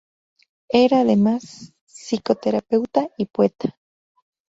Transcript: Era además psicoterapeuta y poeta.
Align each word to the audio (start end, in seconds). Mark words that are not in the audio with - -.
Era 0.73 1.01
además 1.01 1.75
psicoterapeuta 1.85 3.11
y 3.17 3.27
poeta. 3.27 3.77